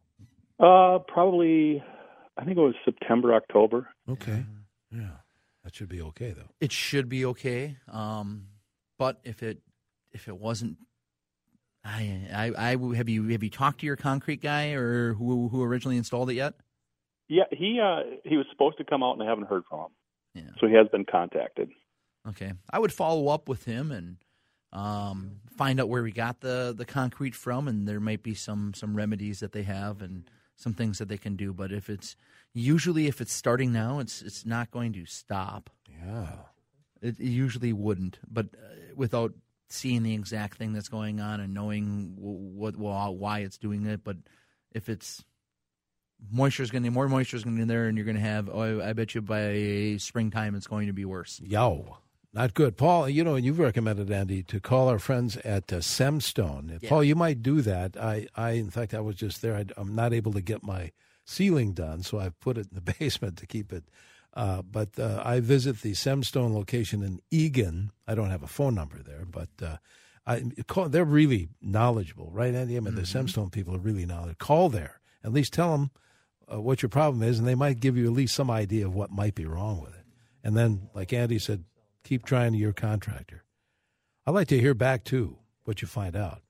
[0.60, 1.82] Uh, probably
[2.36, 3.88] I think it was September, October.
[4.08, 4.44] Okay.
[4.90, 5.18] Yeah.
[5.62, 6.50] That should be okay though.
[6.60, 7.76] It should be okay.
[7.90, 8.48] Um,
[8.98, 9.60] but if it
[10.12, 10.76] if it wasn't
[11.84, 15.62] I, I, I have you have you talked to your concrete guy or who who
[15.62, 16.54] originally installed it yet?
[17.28, 19.90] Yeah, he uh, he was supposed to come out and I haven't heard from him.
[20.34, 20.50] Yeah.
[20.60, 21.70] So he has been contacted.
[22.28, 24.16] Okay, I would follow up with him and
[24.72, 28.72] um, find out where we got the the concrete from, and there might be some
[28.74, 31.52] some remedies that they have and some things that they can do.
[31.52, 32.16] But if it's
[32.52, 35.70] usually if it's starting now, it's it's not going to stop.
[35.88, 36.28] Yeah,
[37.02, 38.18] it, it usually wouldn't.
[38.30, 39.32] But uh, without
[39.68, 44.04] seeing the exact thing that's going on and knowing what, what why it's doing it,
[44.04, 44.16] but
[44.72, 45.24] if it's
[46.30, 48.22] moisture is going to more moisture is going to be there, and you're going to
[48.22, 48.48] have.
[48.48, 51.40] Oh, I bet you by springtime it's going to be worse.
[51.44, 51.98] Yo.
[52.34, 52.76] Not good.
[52.76, 56.80] Paul, you know, you've recommended, Andy, to call our friends at uh, Cemstone.
[56.82, 56.88] Yeah.
[56.88, 57.96] Paul, you might do that.
[57.96, 59.54] I, I, in fact, I was just there.
[59.54, 60.90] I, am not able to get my
[61.24, 63.84] ceiling done, so I've put it in the basement to keep it.
[64.34, 67.92] Uh, but uh, I visit the Cemstone location in Eagan.
[68.08, 69.76] I don't have a phone number there, but uh,
[70.26, 72.76] I call, they're really knowledgeable, right, Andy?
[72.76, 73.00] I mean, mm-hmm.
[73.00, 74.44] the Cemstone people are really knowledgeable.
[74.44, 74.98] Call there.
[75.22, 75.92] At least tell them
[76.52, 78.94] uh, what your problem is, and they might give you at least some idea of
[78.94, 80.04] what might be wrong with it.
[80.42, 81.64] And then, like Andy said,
[82.04, 83.44] keep trying to your contractor.
[84.26, 86.42] I'd like to hear back too what you find out.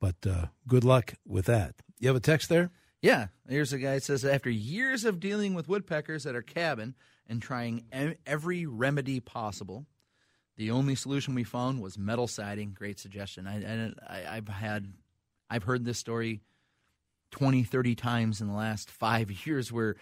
[0.00, 1.76] But uh, good luck with that.
[1.98, 2.70] You have a text there?
[3.00, 3.28] Yeah.
[3.48, 6.94] Here's a guy that says after years of dealing with woodpeckers at our cabin
[7.26, 7.84] and trying
[8.26, 9.86] every remedy possible,
[10.56, 12.72] the only solution we found was metal siding.
[12.72, 13.46] Great suggestion.
[13.46, 14.92] I, I've had,
[15.48, 16.40] I've heard this story
[17.30, 19.96] 20, 30 times in the last five years where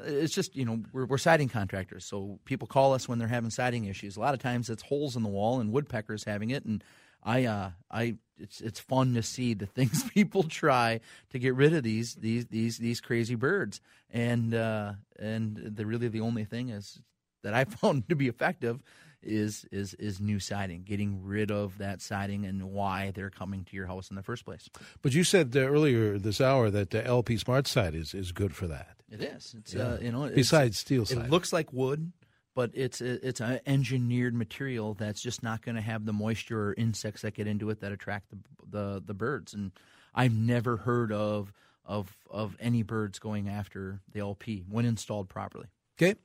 [0.00, 3.50] it's just you know we're, we're siding contractors so people call us when they're having
[3.50, 4.16] siding issues.
[4.16, 6.82] A lot of times it's holes in the wall and woodpeckers having it and
[7.22, 11.72] i uh i it's it's fun to see the things people try to get rid
[11.72, 13.80] of these these these these crazy birds.
[14.10, 17.00] And uh and the really the only thing is
[17.42, 18.82] that i found to be effective
[19.24, 23.76] is is is new siding, getting rid of that siding and why they're coming to
[23.76, 24.68] your house in the first place.
[25.02, 28.66] But you said uh, earlier this hour that the LP SmartSide is is good for
[28.68, 28.96] that.
[29.10, 29.54] It is.
[29.58, 29.82] It's yeah.
[29.82, 32.12] uh, you know besides steel It looks like wood,
[32.54, 36.74] but it's it's an engineered material that's just not going to have the moisture or
[36.74, 38.38] insects that get into it that attract the,
[38.70, 39.54] the the birds.
[39.54, 39.72] And
[40.14, 41.52] I've never heard of
[41.84, 45.66] of of any birds going after the LP when installed properly.
[45.96, 46.18] Okay.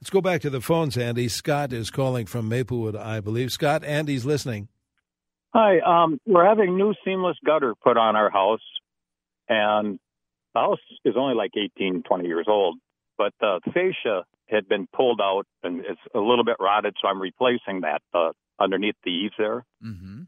[0.00, 1.28] Let's go back to the phones, Andy.
[1.28, 3.50] Scott is calling from Maplewood, I believe.
[3.50, 4.68] Scott, Andy's listening.
[5.52, 5.80] Hi.
[5.80, 8.62] Um, we're having new seamless gutter put on our house,
[9.48, 9.98] and
[10.54, 12.78] the house is only like 18, 20 years old,
[13.16, 17.20] but the fascia had been pulled out and it's a little bit rotted, so I'm
[17.20, 19.64] replacing that uh, underneath the eaves there.
[19.84, 20.22] Mm-hmm.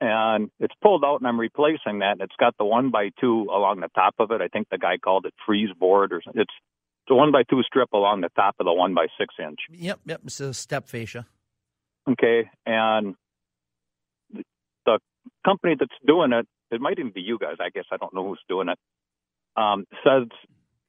[0.00, 2.12] And it's pulled out, and I'm replacing that.
[2.12, 4.40] And it's got the one by two along the top of it.
[4.40, 6.52] I think the guy called it frieze board, or it's
[7.08, 9.58] it's a one by two strip along the top of the one by six inch.
[9.70, 10.20] Yep, yep.
[10.24, 11.26] It's a step fascia.
[12.10, 13.14] Okay, and
[14.84, 14.98] the
[15.44, 17.56] company that's doing it, it might even be you guys.
[17.60, 18.78] I guess I don't know who's doing it.
[19.56, 20.28] Um, says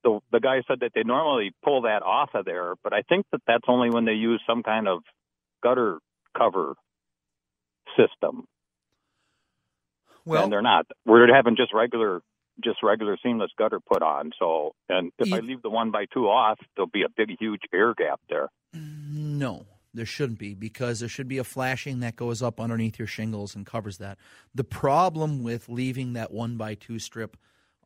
[0.03, 3.25] the the guy said that they normally pull that off of there, but I think
[3.31, 4.99] that that's only when they use some kind of
[5.63, 5.99] gutter
[6.37, 6.75] cover
[7.97, 8.43] system.
[10.25, 10.85] Well, and they're not.
[11.05, 12.21] We're having just regular
[12.63, 14.31] just regular seamless gutter put on.
[14.39, 17.61] So, and if I leave the one by two off, there'll be a big, huge
[17.73, 18.49] air gap there.
[18.73, 23.07] No, there shouldn't be because there should be a flashing that goes up underneath your
[23.07, 24.17] shingles and covers that.
[24.53, 27.37] The problem with leaving that one by two strip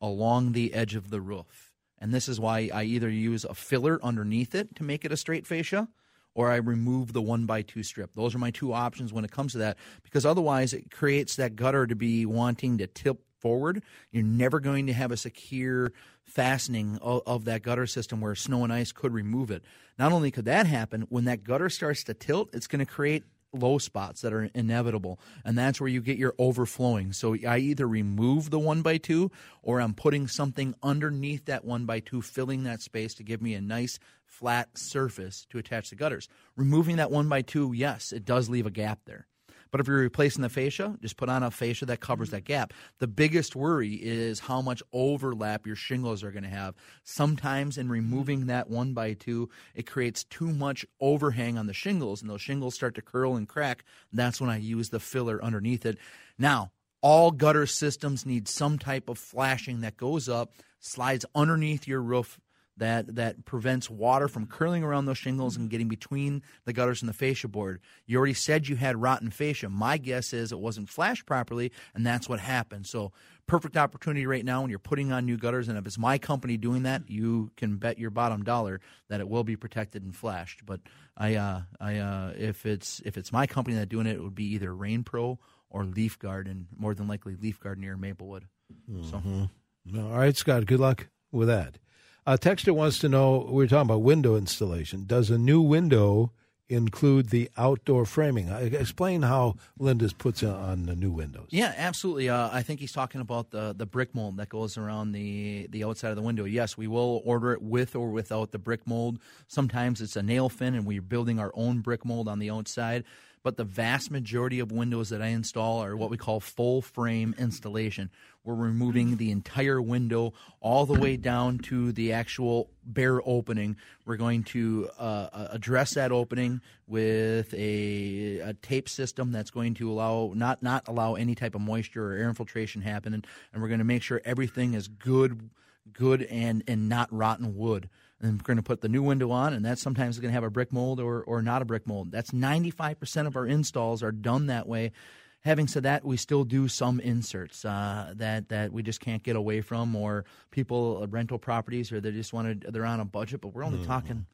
[0.02, 4.00] along the edge of the roof, and this is why I either use a filler
[4.04, 5.88] underneath it to make it a straight fascia
[6.36, 8.14] or I remove the one by two strip.
[8.16, 11.56] Those are my two options when it comes to that because otherwise it creates that
[11.56, 15.92] gutter to be wanting to tip forward, you're never going to have a secure
[16.24, 19.64] fastening of, of, that gutter system where snow and ice could remove it.
[20.00, 23.24] Not only could that happen, when that gutter starts to tilt, it's going to create
[23.52, 27.14] low spots that are inevitable and that's where you get your overflowing.
[27.14, 29.30] So i either remove the one by two
[29.62, 33.54] or i'm putting something underneath that one by two filling that space to give me
[33.54, 36.28] a nice flat surface to attach the gutters.
[36.56, 39.28] Removing that one by two yes it does leave a gap there
[39.74, 42.54] but if you're replacing the fascia, just put on a fascia that covers that mm-hmm.
[42.54, 42.74] gap.
[43.00, 46.76] The biggest worry is how much overlap your shingles are going to have.
[47.04, 47.94] Sometimes in mm-hmm.
[47.94, 52.40] removing that one by two, it creates too much overhang on the shingles, and those
[52.40, 53.84] shingles start to curl and crack.
[54.12, 55.98] That's when I use the filler underneath it.
[56.38, 62.04] Now, all gutter systems need some type of flashing that goes up, slides underneath your
[62.04, 62.40] roof
[62.78, 67.10] that that prevents water from curling around those shingles and getting between the gutters and
[67.10, 67.80] the fascia board.
[68.06, 69.70] You already said you had rotten fascia.
[69.70, 72.88] My guess is it wasn't flashed properly, and that's what happened.
[72.88, 73.12] So
[73.48, 76.58] perfect opportunity right now when you're putting on new gutters, and if it's my company
[76.58, 80.66] doing that, you can bet your bottom dollar that it will be protected and flashed.
[80.66, 80.82] But
[81.16, 84.36] I, uh, I, uh, if it's if it's my company that doing it, it would
[84.36, 88.46] be either Rain Pro or Leaf Guard, and more than likely Leaf Guard near Maplewood.
[88.90, 89.10] Mm-hmm.
[89.10, 90.66] So, all right, Scott.
[90.66, 91.78] Good luck with that.
[92.26, 95.04] A texter wants to know we are talking about window installation.
[95.06, 96.32] Does a new window
[96.70, 98.48] include the outdoor framing?
[98.48, 101.48] Explain how Lindus puts on the new windows.
[101.50, 102.30] Yeah, absolutely.
[102.30, 105.84] Uh, I think he's talking about the, the brick mold that goes around the, the
[105.84, 106.46] outside of the window.
[106.46, 109.20] Yes, we will order it with or without the brick mold.
[109.48, 113.04] Sometimes it's a nail fin, and we're building our own brick mold on the outside
[113.44, 117.36] but the vast majority of windows that I install are what we call full frame
[117.38, 118.10] installation.
[118.46, 123.78] We're removing the entire window all the way down to the actual bare opening.
[124.06, 129.90] We're going to uh, address that opening with a, a, tape system that's going to
[129.90, 133.80] allow not not allow any type of moisture or air infiltration happening, and we're going
[133.80, 135.50] to make sure everything is good,
[135.94, 137.90] good and and not rotten wood
[138.24, 140.34] and we're going to put the new window on, and that sometimes is going to
[140.34, 142.12] have a brick mold or, or not a brick mold.
[142.12, 144.94] That's 95% of our installs are done that way.
[145.42, 149.36] Having said that, we still do some inserts uh, that that we just can't get
[149.36, 153.42] away from, or people uh, rental properties, or they just wanted they're on a budget,
[153.42, 153.88] but we're only mm-hmm.
[153.88, 154.26] talking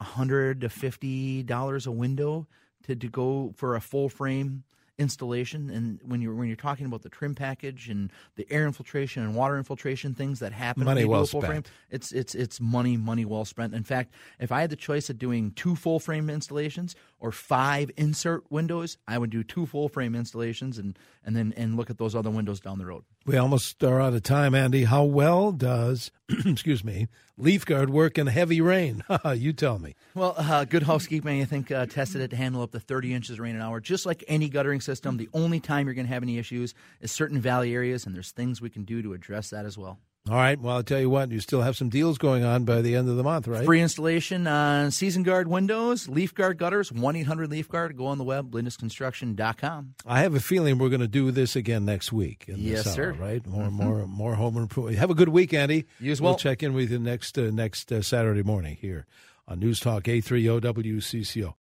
[0.00, 2.48] hundred to fifty dollars a window
[2.82, 4.64] to, to go for a full frame
[4.98, 9.24] installation and when you're when you're talking about the trim package and the air infiltration
[9.24, 11.52] and water infiltration things that happen money well a full spent.
[11.52, 15.10] frame it's it's it's money money well spent in fact if i had the choice
[15.10, 19.88] of doing two full frame installations or five insert windows i would do two full
[19.88, 23.38] frame installations and and then and look at those other windows down the road We
[23.38, 24.84] almost are out of time, Andy.
[24.84, 26.10] How well does,
[26.44, 27.08] excuse me,
[27.38, 29.02] leaf guard work in heavy rain?
[29.34, 29.94] you tell me.
[30.14, 33.30] Well, uh, good housekeeping, I think, uh, tested it to handle up to 30 inches
[33.36, 33.80] of rain an hour.
[33.80, 37.12] Just like any guttering system, the only time you're going to have any issues is
[37.12, 39.98] certain valley areas, and there's things we can do to address that as well.
[40.26, 40.58] All right.
[40.58, 43.10] Well, I'll tell you what, you still have some deals going on by the end
[43.10, 43.66] of the month, right?
[43.66, 47.94] Free installation on season guard windows, leaf guard gutters, 1 800 leaf guard.
[47.94, 49.94] Go on the web, lindusconstruction.com.
[50.06, 52.46] I have a feeling we're going to do this again next week.
[52.48, 53.12] In Yes, hour, sir.
[53.12, 53.22] Mm-hmm.
[53.22, 53.46] Right?
[53.46, 54.96] More, more, more home improvement.
[54.96, 55.84] Have a good week, Andy.
[56.00, 56.38] You as We'll well.
[56.38, 59.04] check in with you next uh, next uh, Saturday morning here
[59.46, 61.52] on News Talk A three O WCCO.